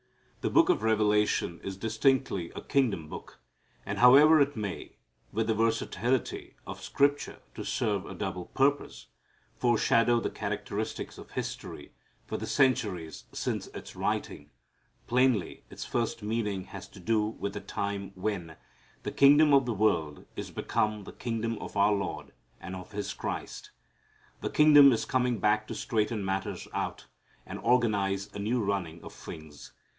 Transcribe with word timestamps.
The 0.41 0.49
book 0.49 0.69
of 0.69 0.81
Revelation 0.81 1.59
is 1.63 1.77
distinctly 1.77 2.51
a 2.55 2.61
kingdom 2.63 3.07
book, 3.07 3.39
and 3.85 3.99
however 3.99 4.41
it 4.41 4.55
may, 4.55 4.97
with 5.31 5.45
the 5.45 5.53
versatility 5.53 6.55
of 6.65 6.81
Scripture 6.81 7.37
to 7.53 7.63
serve 7.63 8.07
a 8.07 8.15
double 8.15 8.45
purpose, 8.45 9.09
foreshadow 9.53 10.19
the 10.19 10.31
characteristics 10.31 11.19
of 11.19 11.29
history 11.29 11.93
for 12.25 12.37
the 12.37 12.47
centuries 12.47 13.25
since 13.31 13.67
its 13.67 13.95
writing, 13.95 14.49
plainly 15.05 15.65
its 15.69 15.85
first 15.85 16.23
meaning 16.23 16.63
has 16.63 16.87
to 16.87 16.99
do 16.99 17.21
with 17.23 17.53
the 17.53 17.61
time 17.61 18.11
when 18.15 18.55
"the 19.03 19.11
kingdom 19.11 19.53
of 19.53 19.67
the 19.67 19.75
world 19.75 20.25
is 20.35 20.49
become 20.49 21.03
the 21.03 21.13
kingdom 21.13 21.59
of 21.59 21.77
our 21.77 21.93
Lord 21.93 22.33
and 22.59 22.75
of 22.75 22.93
His 22.93 23.13
Christ." 23.13 23.69
The 24.41 24.49
King 24.49 24.75
is 24.91 25.05
coming 25.05 25.37
back 25.37 25.67
to 25.67 25.75
straighten 25.75 26.25
matters 26.25 26.67
out, 26.73 27.05
and 27.45 27.59
organize 27.59 28.33
a 28.33 28.39
new 28.39 28.63
running 28.63 29.03
of 29.03 29.13
things. 29.13 29.73